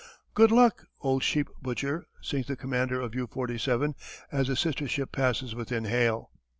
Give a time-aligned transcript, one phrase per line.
[0.33, 3.93] "Good luck, old sheep butcher," sings the commander of U 47
[4.31, 6.31] as the sister ship passes within hail.